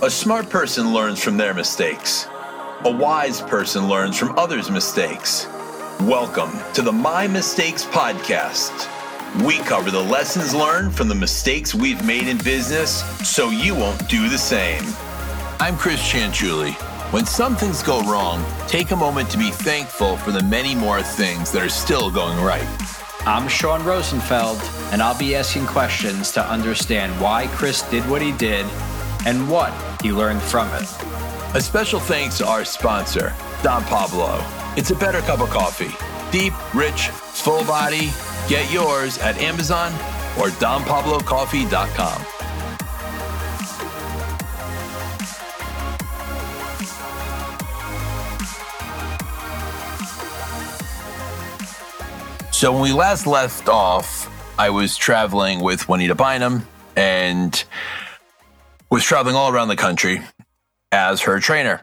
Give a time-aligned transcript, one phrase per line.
[0.00, 2.28] A smart person learns from their mistakes.
[2.84, 5.48] A wise person learns from others' mistakes.
[6.02, 8.88] Welcome to the My Mistakes Podcast.
[9.44, 14.08] We cover the lessons learned from the mistakes we've made in business so you won't
[14.08, 14.84] do the same.
[15.58, 16.74] I'm Chris Chanchuli.
[17.12, 21.02] When some things go wrong, take a moment to be thankful for the many more
[21.02, 22.68] things that are still going right.
[23.26, 24.60] I'm Sean Rosenfeld,
[24.92, 28.64] and I'll be asking questions to understand why Chris did what he did
[29.26, 30.88] and what he learned from it.
[31.54, 34.44] A special thanks to our sponsor, Don Pablo.
[34.76, 35.94] It's a better cup of coffee.
[36.30, 38.10] Deep, rich, full body.
[38.48, 39.92] Get yours at Amazon
[40.38, 42.24] or DonPabloCoffee.com.
[52.52, 57.64] So when we last left off, I was traveling with Juanita Bynum and
[58.90, 60.22] was traveling all around the country
[60.92, 61.82] as her trainer.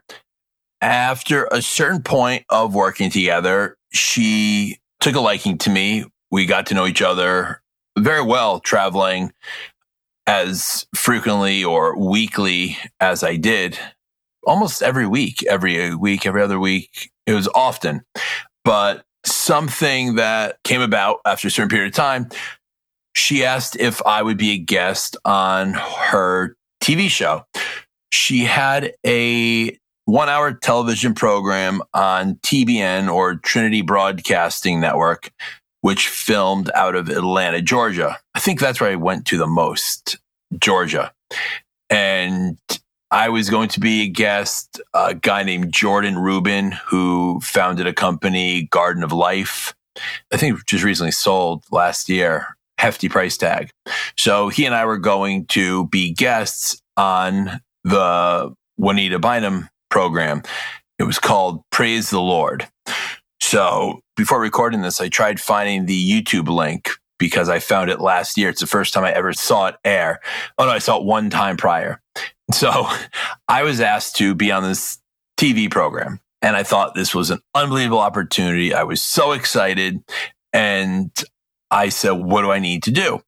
[0.82, 6.05] After a certain point of working together, she took a liking to me.
[6.32, 7.62] We got to know each other
[7.98, 9.32] very well traveling
[10.27, 13.77] as frequently or weekly as I did.
[14.46, 17.12] Almost every week, every week, every other week.
[17.26, 18.04] It was often.
[18.63, 22.30] But something that came about after a certain period of time,
[23.13, 26.55] she asked if I would be a guest on her
[26.86, 27.44] TV show.
[28.12, 35.32] She had a one hour television program on TBN or Trinity Broadcasting Network,
[35.82, 38.20] which filmed out of Atlanta, Georgia.
[38.36, 40.20] I think that's where I went to the most,
[40.60, 41.12] Georgia.
[41.90, 42.60] And
[43.10, 47.94] I was going to be a guest, a guy named Jordan Rubin, who founded a
[47.94, 49.74] company, Garden of Life.
[50.32, 53.70] I think just recently sold last year, hefty price tag.
[54.18, 60.43] So he and I were going to be guests on the Juanita Bynum program.
[60.99, 62.68] It was called Praise the Lord.
[63.41, 68.38] So before recording this, I tried finding the YouTube link because I found it last
[68.38, 68.50] year.
[68.50, 70.19] It's the first time I ever saw it air.
[70.58, 72.02] Oh no, I saw it one time prior.
[72.52, 72.88] So
[73.47, 75.00] I was asked to be on this
[75.40, 78.74] TV program and I thought this was an unbelievable opportunity.
[78.74, 80.03] I was so excited
[80.53, 81.12] and
[81.72, 83.22] I said, what do I need to do?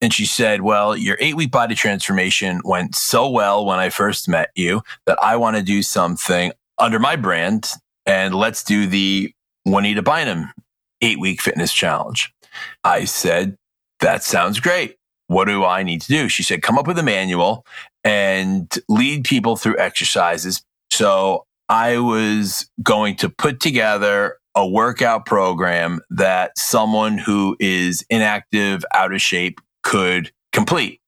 [0.00, 4.28] And she said, well, your eight week body transformation went so well when I first
[4.28, 7.70] met you that I want to do something under my brand
[8.04, 9.32] and let's do the
[9.64, 10.52] Juanita Bynum
[11.00, 12.34] eight week fitness challenge.
[12.82, 13.56] I said,
[14.00, 14.96] that sounds great.
[15.28, 16.28] What do I need to do?
[16.28, 17.64] She said, come up with a manual
[18.04, 20.62] and lead people through exercises.
[20.90, 28.84] So I was going to put together a workout program that someone who is inactive,
[28.94, 31.00] out of shape could complete.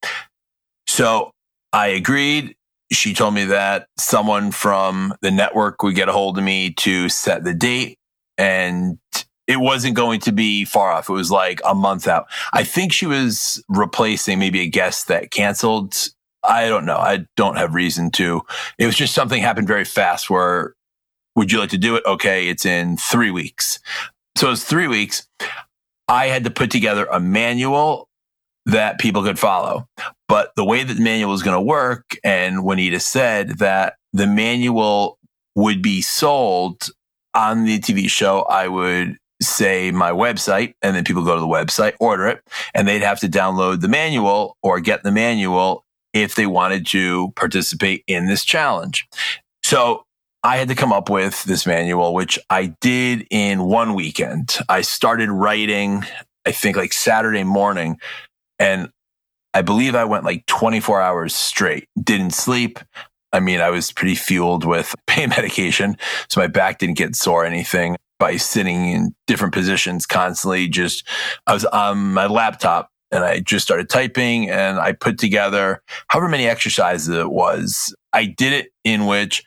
[0.86, 1.30] So
[1.72, 2.56] I agreed.
[2.92, 7.08] She told me that someone from the network would get a hold of me to
[7.08, 7.98] set the date
[8.38, 8.98] and
[9.46, 11.08] it wasn't going to be far off.
[11.08, 12.26] It was like a month out.
[12.52, 16.10] I think she was replacing maybe a guest that canceled.
[16.42, 16.96] I don't know.
[16.96, 18.42] I don't have reason to.
[18.78, 20.74] It was just something happened very fast where
[21.36, 22.04] would you like to do it?
[22.06, 22.48] Okay.
[22.48, 23.78] It's in three weeks.
[24.36, 25.26] So it's three weeks.
[26.08, 28.08] I had to put together a manual
[28.66, 29.86] that people could follow.
[30.28, 34.26] But the way that the manual was going to work, and Juanita said that the
[34.26, 35.18] manual
[35.54, 36.88] would be sold
[37.34, 41.46] on the TV show, I would say my website and then people go to the
[41.46, 42.40] website, order it,
[42.74, 47.32] and they'd have to download the manual or get the manual if they wanted to
[47.36, 49.06] participate in this challenge.
[49.62, 50.05] So
[50.46, 54.56] I had to come up with this manual, which I did in one weekend.
[54.68, 56.04] I started writing,
[56.46, 57.98] I think like Saturday morning,
[58.60, 58.90] and
[59.54, 62.78] I believe I went like 24 hours straight, didn't sleep.
[63.32, 65.96] I mean, I was pretty fueled with pain medication,
[66.30, 70.68] so my back didn't get sore or anything by sitting in different positions constantly.
[70.68, 71.08] Just,
[71.48, 76.28] I was on my laptop and I just started typing and I put together however
[76.28, 77.92] many exercises it was.
[78.12, 79.42] I did it in which,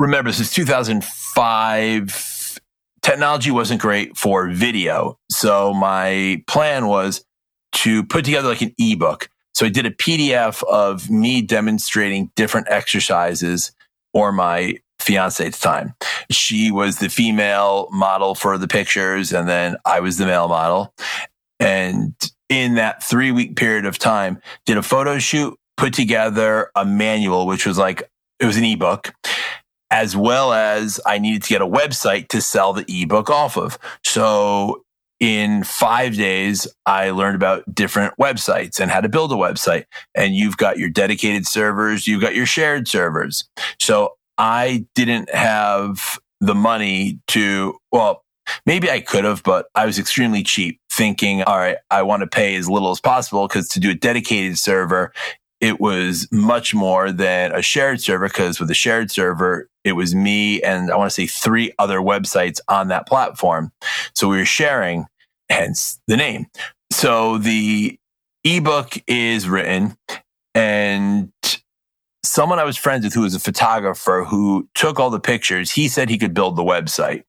[0.00, 2.60] remember, is 2005.
[3.02, 5.18] Technology wasn't great for video.
[5.30, 7.24] So my plan was
[7.72, 9.28] to put together like an ebook.
[9.54, 13.72] So I did a PDF of me demonstrating different exercises
[14.14, 15.94] or my fiance at the time.
[16.30, 20.94] She was the female model for the pictures, and then I was the male model.
[21.58, 22.14] And
[22.48, 27.46] in that three week period of time, did a photo shoot, put together a manual,
[27.46, 28.02] which was like,
[28.38, 29.12] it was an ebook,
[29.90, 33.78] as well as I needed to get a website to sell the ebook off of.
[34.04, 34.82] So
[35.18, 39.84] in five days, I learned about different websites and how to build a website.
[40.14, 43.48] And you've got your dedicated servers, you've got your shared servers.
[43.78, 48.22] So I didn't have the money to, well,
[48.64, 52.26] maybe I could have, but I was extremely cheap thinking, all right, I want to
[52.26, 55.12] pay as little as possible because to do a dedicated server,
[55.60, 60.14] it was much more than a shared server because with a shared server, it was
[60.14, 63.72] me and I want to say three other websites on that platform.
[64.14, 65.06] So we were sharing,
[65.50, 66.46] hence the name.
[66.90, 67.98] So the
[68.44, 69.96] ebook is written
[70.54, 71.30] and
[72.24, 75.88] someone I was friends with who was a photographer who took all the pictures, he
[75.88, 77.24] said he could build the website.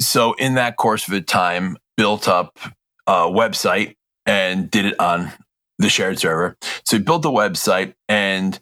[0.00, 2.58] So in that course of time, built up
[3.06, 3.96] a website
[4.26, 5.32] and did it on
[5.82, 6.56] the shared server.
[6.84, 8.58] So we built the website and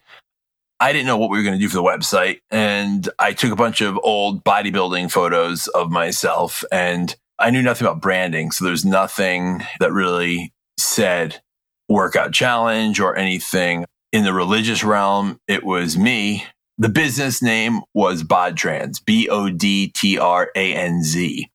[0.81, 2.40] I didn't know what we were going to do for the website.
[2.50, 7.87] And I took a bunch of old bodybuilding photos of myself and I knew nothing
[7.87, 8.50] about branding.
[8.50, 11.40] So there's nothing that really said
[11.88, 15.38] workout challenge or anything in the religious realm.
[15.46, 16.44] It was me.
[16.78, 21.50] The business name was BodTranz, B O D T R A N Z.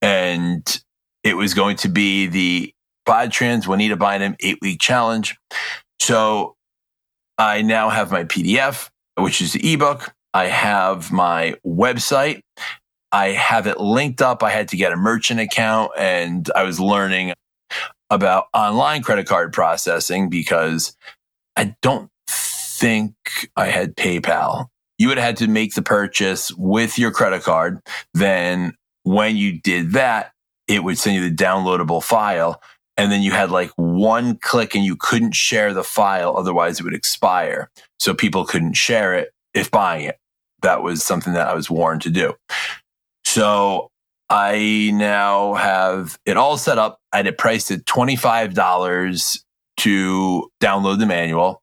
[0.00, 0.82] And
[1.24, 2.74] it was going to be the
[3.06, 5.36] BodTranz Juanita Bynum eight week challenge.
[6.00, 6.56] So
[7.38, 10.14] I now have my PDF, which is the ebook.
[10.34, 12.42] I have my website.
[13.10, 14.42] I have it linked up.
[14.42, 17.34] I had to get a merchant account and I was learning
[18.08, 20.96] about online credit card processing because
[21.56, 23.14] I don't think
[23.56, 24.66] I had PayPal.
[24.98, 27.80] You would have had to make the purchase with your credit card.
[28.14, 30.32] Then when you did that,
[30.68, 32.62] it would send you the downloadable file
[32.96, 36.84] and then you had like one click and you couldn't share the file otherwise it
[36.84, 37.70] would expire.
[37.98, 40.18] So people couldn't share it if buying it.
[40.62, 42.34] That was something that i was warned to do.
[43.24, 43.90] So
[44.28, 49.38] i now have it all set up had it priced at $25
[49.78, 51.62] to download the manual.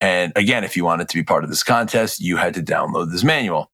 [0.00, 3.10] And again if you wanted to be part of this contest you had to download
[3.10, 3.70] this manual.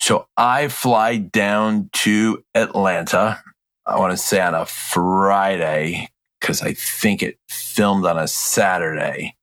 [0.00, 3.42] So i fly down to atlanta
[3.86, 6.08] I want to say on a Friday
[6.40, 9.36] because I think it filmed on a Saturday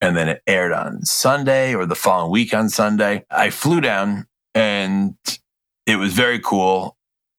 [0.00, 3.24] and then it aired on Sunday or the following week on Sunday.
[3.30, 5.14] I flew down and
[5.86, 6.96] it was very cool.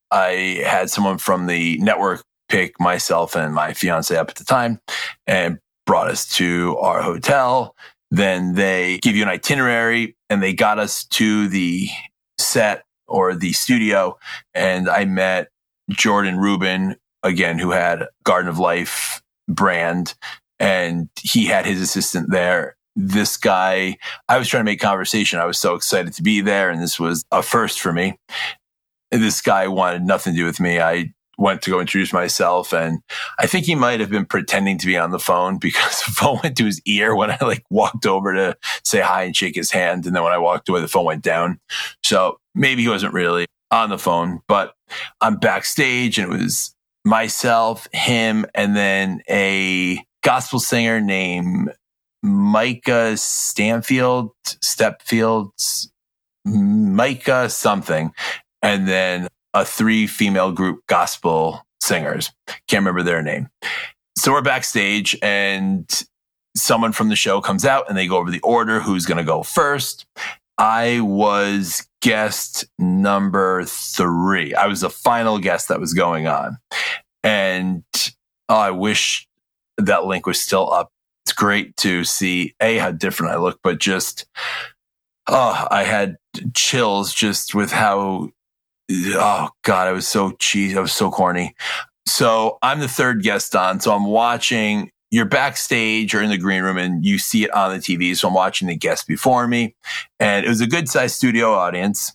[0.10, 4.80] I had someone from the network pick myself and my fiance up at the time
[5.28, 7.76] and brought us to our hotel.
[8.10, 11.90] Then they give you an itinerary and they got us to the
[12.40, 14.18] set or the studio.
[14.54, 15.50] And I met
[15.90, 20.16] Jordan Rubin, again, who had Garden of Life brand,
[20.60, 22.76] and he had his assistant there.
[22.96, 23.98] This guy,
[24.28, 25.40] I was trying to make conversation.
[25.40, 28.18] I was so excited to be there, and this was a first for me.
[29.12, 30.80] This guy wanted nothing to do with me.
[30.80, 33.00] I went to go introduce myself and
[33.38, 36.40] I think he might have been pretending to be on the phone because the phone
[36.44, 39.72] went to his ear when I like walked over to say hi and shake his
[39.72, 40.06] hand.
[40.06, 41.60] And then when I walked away, the phone went down.
[42.04, 44.74] So maybe he wasn't really on the phone, but
[45.22, 46.76] I'm backstage and it was
[47.06, 51.72] myself, him, and then a gospel singer named
[52.24, 55.50] Micah Stanfield, Stepfield,
[56.46, 58.12] Micah something,
[58.62, 62.32] and then a three female group gospel singers.
[62.68, 63.50] Can't remember their name.
[64.18, 65.90] So we're backstage and
[66.56, 69.24] someone from the show comes out and they go over the order who's going to
[69.24, 70.06] go first.
[70.58, 74.54] I was guest number three.
[74.54, 76.58] I was the final guest that was going on.
[77.24, 77.84] And
[78.50, 79.28] oh, I wish
[79.78, 80.92] that link was still up.
[81.26, 84.26] It's great to see A, how different I look, but just,
[85.28, 86.16] oh, I had
[86.56, 88.30] chills just with how,
[88.90, 90.78] oh God, I was so cheesy.
[90.78, 91.54] I was so corny.
[92.06, 93.82] So I'm the third guest on.
[93.82, 97.72] So I'm watching you're backstage or in the green room and you see it on
[97.72, 98.16] the TV.
[98.16, 99.76] So I'm watching the guests before me
[100.20, 102.14] and it was a good sized studio audience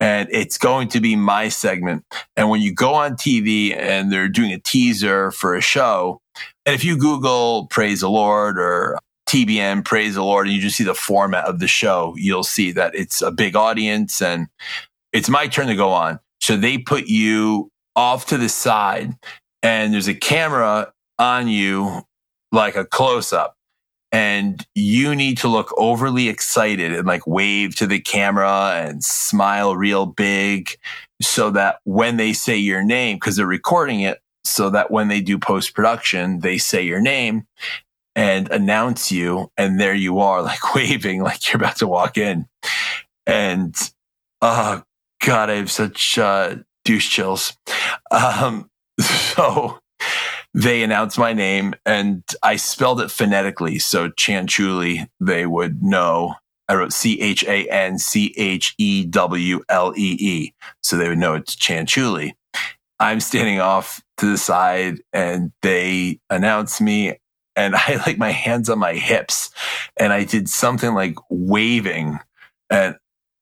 [0.00, 2.04] and it's going to be my segment.
[2.36, 6.20] And when you go on TV and they're doing a teaser for a show,
[6.66, 10.76] and if you Google praise the Lord or TBN praise the Lord and you just
[10.76, 14.48] see the format of the show, you'll see that it's a big audience and
[15.12, 16.20] it's my turn to go on.
[16.40, 19.14] So they put you off to the side
[19.62, 22.02] and there's a camera on you
[22.56, 23.56] like a close up
[24.12, 29.76] and you need to look overly excited and like wave to the camera and smile
[29.76, 30.76] real big
[31.20, 35.20] so that when they say your name, because they're recording it, so that when they
[35.20, 37.46] do post production, they say your name
[38.14, 39.50] and announce you.
[39.56, 42.46] And there you are, like waving, like you're about to walk in.
[43.26, 43.76] And,
[44.40, 44.82] oh
[45.24, 47.56] God, I have such uh, douche chills.
[48.10, 48.70] Um,
[49.00, 49.78] So
[50.56, 53.78] they announced my name and I spelled it phonetically.
[53.78, 56.36] So Chanchuli, they would know.
[56.66, 60.54] I wrote C H A N C H E W L E E.
[60.82, 62.32] So they would know it's Chanchuli.
[62.98, 67.18] I'm standing off to the side and they announce me
[67.54, 69.50] and I like my hands on my hips
[69.98, 72.18] and I did something like waving
[72.70, 72.96] and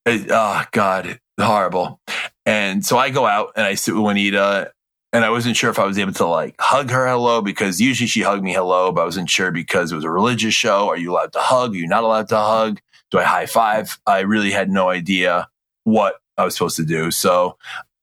[0.04, 2.00] it, oh God, horrible.
[2.44, 4.73] And so I go out and I sit with Juanita
[5.14, 8.09] and I wasn't sure if I was able to like hug her hello because usually
[8.09, 10.88] she hugged me hello, but I wasn't sure because it was a religious show.
[10.88, 11.73] Are you allowed to hug?
[11.73, 12.80] Are you not allowed to hug?
[13.12, 13.97] Do I high five?
[14.09, 15.49] I really had no idea
[15.85, 17.12] what I was supposed to do.
[17.12, 17.56] So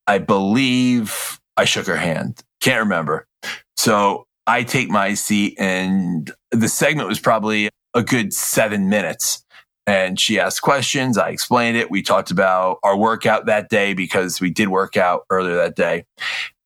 [0.07, 2.41] I believe I shook her hand.
[2.61, 3.27] Can't remember.
[3.75, 9.43] So I take my seat and the segment was probably a good seven minutes.
[9.85, 11.17] And she asked questions.
[11.17, 11.91] I explained it.
[11.91, 16.05] We talked about our workout that day because we did work out earlier that day.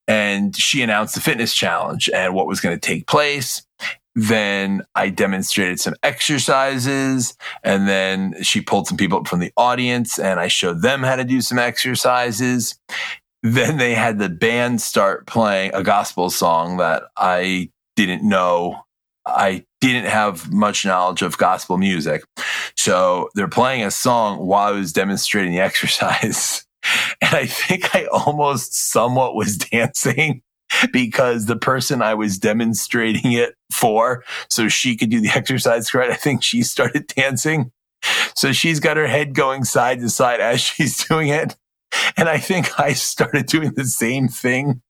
[0.07, 3.65] And she announced the fitness challenge and what was going to take place.
[4.15, 10.17] Then I demonstrated some exercises and then she pulled some people up from the audience
[10.17, 12.79] and I showed them how to do some exercises.
[13.43, 18.81] Then they had the band start playing a gospel song that I didn't know.
[19.25, 22.23] I didn't have much knowledge of gospel music.
[22.77, 26.64] So they're playing a song while I was demonstrating the exercise.
[27.21, 30.41] And I think I almost somewhat was dancing
[30.91, 36.11] because the person I was demonstrating it for, so she could do the exercise correct,
[36.11, 37.71] I think she started dancing.
[38.35, 41.55] So she's got her head going side to side as she's doing it.
[42.17, 44.81] And I think I started doing the same thing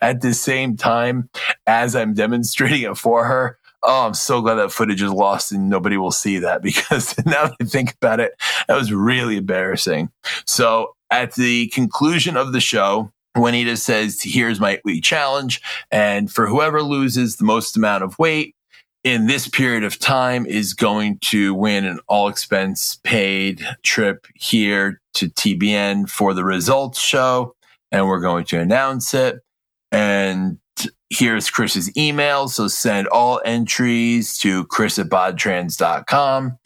[0.00, 1.30] at the same time
[1.66, 3.58] as I'm demonstrating it for her.
[3.82, 7.46] Oh, I'm so glad that footage is lost and nobody will see that because now
[7.46, 8.32] that I think about it,
[8.68, 10.10] that was really embarrassing.
[10.46, 15.62] So at the conclusion of the show, Juanita says, here's my week challenge.
[15.90, 18.54] And for whoever loses the most amount of weight
[19.02, 25.00] in this period of time is going to win an all expense paid trip here
[25.14, 27.54] to TBN for the results show.
[27.92, 29.40] And we're going to announce it.
[29.90, 30.58] And
[31.10, 32.48] here's Chris's email.
[32.48, 36.58] So send all entries to chris at bodtranz.com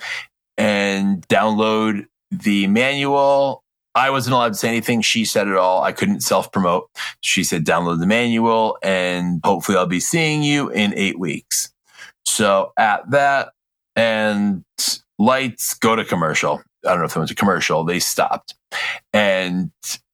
[0.56, 3.62] and download the manual.
[3.94, 5.02] I wasn't allowed to say anything.
[5.02, 5.82] She said it all.
[5.82, 6.90] I couldn't self promote.
[7.20, 11.72] She said, download the manual and hopefully I'll be seeing you in eight weeks.
[12.26, 13.52] So at that
[13.96, 14.64] and
[15.18, 16.62] lights go to commercial.
[16.84, 17.84] I don't know if it was a commercial.
[17.84, 18.54] They stopped
[19.12, 19.70] and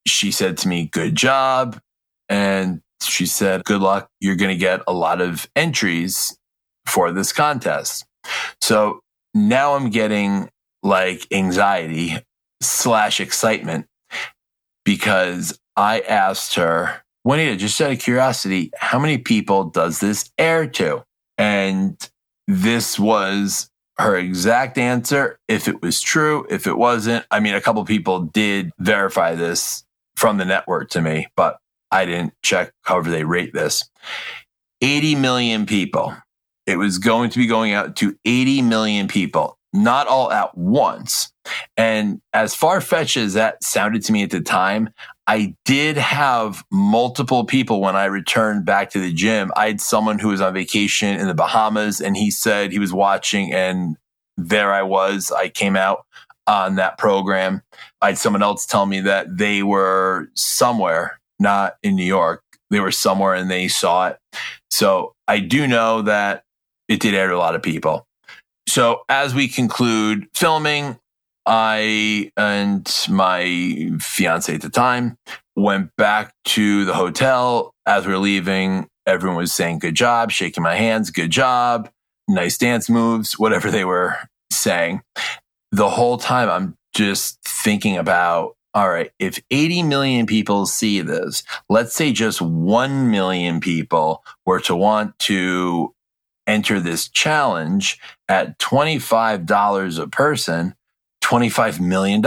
[0.07, 1.81] she said to me, good job.
[2.29, 4.09] And she said, Good luck.
[4.21, 6.37] You're going to get a lot of entries
[6.87, 8.05] for this contest.
[8.61, 9.01] So
[9.35, 10.51] now I'm getting
[10.83, 12.19] like anxiety
[12.61, 13.87] slash excitement
[14.85, 20.67] because I asked her, Juanita, just out of curiosity, how many people does this air
[20.67, 21.05] to?
[21.39, 21.97] And
[22.49, 25.39] this was her exact answer.
[25.47, 29.85] If it was true, if it wasn't, I mean, a couple people did verify this
[30.17, 31.60] from the network to me, but
[31.91, 33.89] I didn't check however they rate this.
[34.81, 36.15] 80 million people.
[36.67, 41.33] It was going to be going out to 80 million people, not all at once.
[41.77, 44.91] And as far fetched as that sounded to me at the time,
[45.27, 49.51] I did have multiple people when I returned back to the gym.
[49.57, 52.93] I had someone who was on vacation in the Bahamas and he said he was
[52.93, 53.97] watching and
[54.37, 55.31] there I was.
[55.33, 56.05] I came out
[56.47, 57.63] on that program.
[58.01, 62.43] I had someone else tell me that they were somewhere not in New York.
[62.71, 64.19] They were somewhere and they saw it.
[64.71, 66.45] So I do know that
[66.89, 68.07] it did air to a lot of people.
[68.69, 70.99] So as we conclude filming,
[71.47, 75.17] I and my fiance at the time
[75.57, 77.75] went back to the hotel.
[77.87, 81.91] As we are leaving, everyone was saying, Good job, shaking my hands, good job,
[82.29, 84.17] nice dance moves, whatever they were
[84.53, 85.03] saying.
[85.73, 91.43] The whole time, I'm just thinking about all right, if 80 million people see this,
[91.69, 95.95] let's say just 1 million people were to want to
[96.47, 97.99] enter this challenge
[98.29, 100.75] at $25 a person,
[101.23, 102.25] $25 million.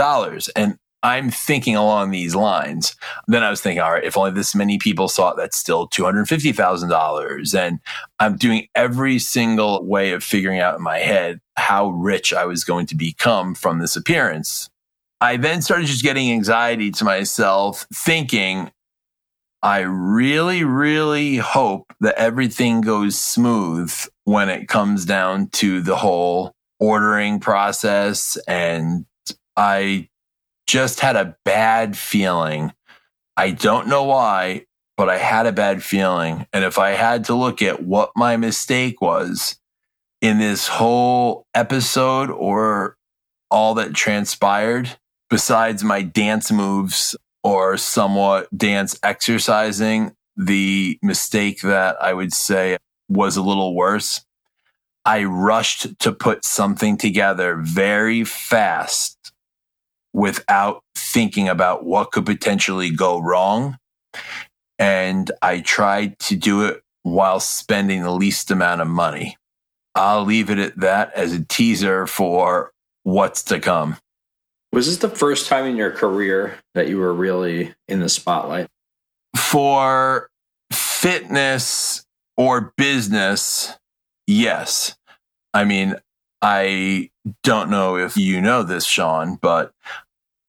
[0.56, 2.96] And I'm thinking along these lines.
[3.28, 5.86] Then I was thinking, all right, if only this many people saw it, that's still
[5.88, 7.54] $250,000.
[7.58, 7.78] And
[8.18, 12.64] I'm doing every single way of figuring out in my head how rich I was
[12.64, 14.70] going to become from this appearance.
[15.20, 18.70] I then started just getting anxiety to myself, thinking,
[19.62, 23.94] I really, really hope that everything goes smooth
[24.24, 28.36] when it comes down to the whole ordering process.
[28.46, 29.06] And
[29.56, 30.10] I
[30.66, 32.72] just had a bad feeling.
[33.36, 34.66] I don't know why,
[34.98, 36.46] but I had a bad feeling.
[36.52, 39.58] And if I had to look at what my mistake was
[40.20, 42.98] in this whole episode or
[43.50, 44.98] all that transpired,
[45.34, 52.76] besides my dance moves or somewhat dance exercising, the mistake that I would say
[53.08, 54.24] was a little worse.
[55.04, 59.32] I rushed to put something together very fast
[60.12, 63.78] without thinking about what could potentially go wrong.
[64.78, 69.36] And I tried to do it while spending the least amount of money.
[69.96, 72.70] I'll leave it at that as a teaser for
[73.02, 73.96] what's to come.
[74.74, 78.66] Was this the first time in your career that you were really in the spotlight?
[79.36, 80.28] For
[80.72, 82.04] fitness
[82.36, 83.72] or business,
[84.26, 84.96] yes.
[85.52, 85.94] I mean,
[86.42, 87.10] I
[87.44, 89.70] don't know if you know this, Sean, but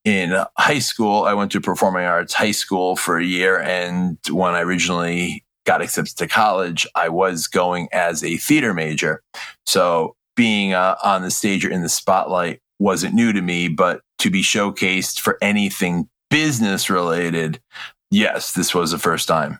[0.05, 3.59] in high school, I went to performing arts high school for a year.
[3.59, 9.21] And when I originally got accepted to college, I was going as a theater major.
[9.67, 14.01] So being uh, on the stage or in the spotlight wasn't new to me, but
[14.25, 17.61] to be showcased for anything business related,
[18.09, 19.59] yes, this was the first time.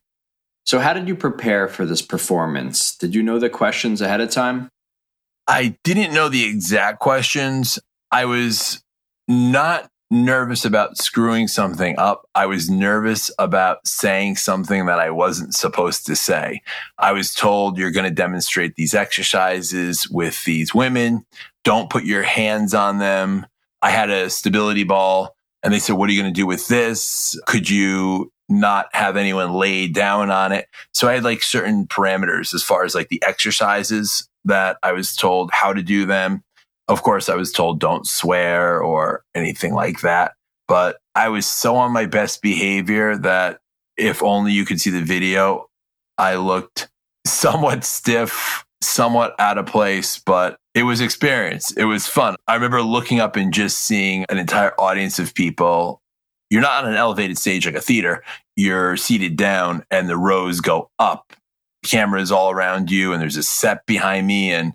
[0.65, 2.97] So, how did you prepare for this performance?
[2.97, 4.69] Did you know the questions ahead of time?
[5.47, 7.77] I didn't know the exact questions.
[8.11, 8.83] I was
[9.27, 12.27] not nervous about screwing something up.
[12.33, 16.61] I was nervous about saying something that I wasn't supposed to say.
[16.97, 21.25] I was told you're going to demonstrate these exercises with these women.
[21.63, 23.45] Don't put your hands on them.
[23.85, 26.67] I had a stability ball and they said, what are you going to do with
[26.67, 27.39] this?
[27.45, 30.67] Could you not have anyone lay down on it?
[30.91, 35.15] So I had like certain parameters as far as like the exercises that I was
[35.15, 36.43] told how to do them.
[36.87, 40.33] Of course, I was told don't swear or anything like that.
[40.67, 43.59] But I was so on my best behavior that
[43.97, 45.67] if only you could see the video,
[46.17, 46.89] I looked
[47.27, 51.71] somewhat stiff, somewhat out of place, but it was experience.
[51.71, 52.35] It was fun.
[52.47, 56.01] I remember looking up and just seeing an entire audience of people.
[56.49, 58.23] You're not on an elevated stage like a theater.
[58.55, 61.33] You're seated down and the rows go up.
[61.83, 64.73] Cameras all around you and there's a set behind me and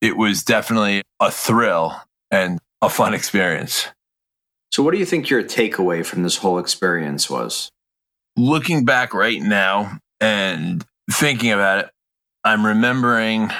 [0.00, 3.88] it was definitely a thrill and a fun experience.
[4.72, 7.68] So, what do you think your takeaway from this whole experience was?
[8.36, 11.90] Looking back right now and thinking about it,
[12.44, 13.50] I'm remembering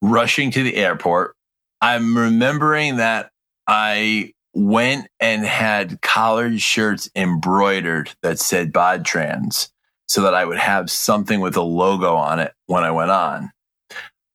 [0.00, 1.34] rushing to the airport.
[1.80, 3.30] I'm remembering that
[3.66, 9.70] I went and had collared shirts embroidered that said Bod Tranz
[10.06, 13.50] so that I would have something with a logo on it when I went on.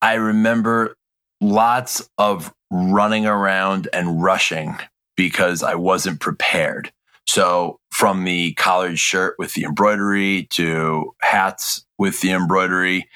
[0.02, 0.96] I remember
[1.42, 4.78] lots of running around and rushing
[5.16, 6.92] because I wasn't prepared.
[7.26, 13.08] So from the collared shirt with the embroidery to hats with the embroidery,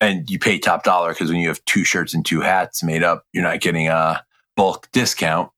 [0.00, 3.02] and you pay top dollar because when you have two shirts and two hats made
[3.02, 4.24] up, you're not getting a
[4.56, 5.50] bulk discount.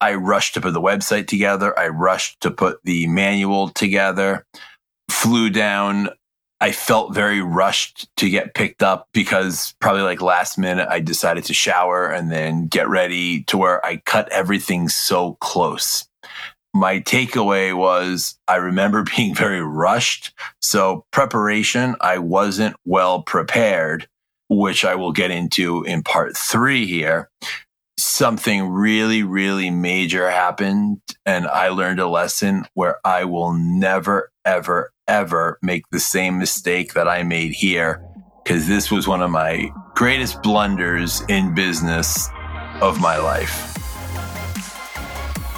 [0.00, 1.76] I rushed to put the website together.
[1.78, 4.46] I rushed to put the manual together,
[5.08, 6.10] flew down
[6.60, 11.44] I felt very rushed to get picked up because probably like last minute I decided
[11.44, 16.08] to shower and then get ready to where I cut everything so close.
[16.76, 20.32] My takeaway was I remember being very rushed.
[20.60, 24.08] So preparation, I wasn't well prepared,
[24.50, 27.30] which I will get into in part three here.
[27.98, 34.92] Something really, really major happened and I learned a lesson where I will never, ever,
[35.08, 38.04] ever make the same mistake that I made here
[38.44, 42.28] because this was one of my greatest blunders in business
[42.82, 43.75] of my life.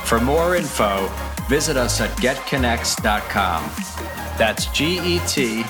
[0.09, 1.07] For more info,
[1.51, 3.71] visit us at getconnexx.com.
[4.38, 5.64] That's G E T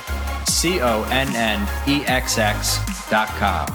[0.47, 3.67] C O N N E X X.com.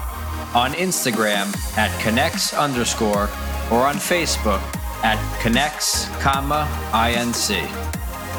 [0.54, 3.28] On Instagram at connects underscore
[3.70, 4.62] or on Facebook
[5.04, 7.68] at connects, comma, INC.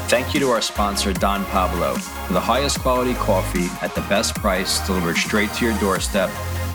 [0.08, 1.94] Thank you to our sponsor, Don Pablo.
[1.94, 6.30] For the highest quality coffee at the best price delivered straight to your doorstep,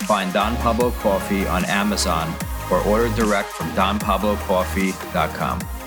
[0.07, 2.33] find Don Pablo Coffee on Amazon
[2.71, 5.80] or order direct from donpablocoffee.com.